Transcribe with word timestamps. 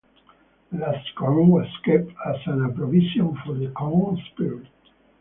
The 0.71 0.79
last 0.79 1.13
corn 1.13 1.49
was 1.49 1.67
kept 1.85 2.07
as 2.25 2.37
a 2.47 2.73
provision 2.75 3.37
for 3.45 3.53
the 3.53 3.67
corn 3.67 4.19
spirit. 4.33 4.65